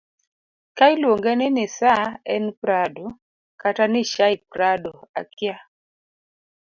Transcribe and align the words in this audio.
ka 0.77 0.85
iluonge 0.93 1.31
ni 1.39 1.47
nisaa 1.55 2.03
en 2.35 2.45
prado 2.61 3.05
kata 3.61 3.83
nishaiprado 3.93 4.93
akia 5.19 5.55